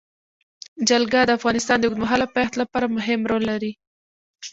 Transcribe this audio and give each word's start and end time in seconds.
جلګه 0.89 1.21
د 1.25 1.31
افغانستان 1.39 1.77
د 1.79 1.83
اوږدمهاله 1.85 2.27
پایښت 2.35 2.53
لپاره 2.61 2.93
مهم 2.97 3.21
رول 3.31 3.43
لري. 3.51 3.71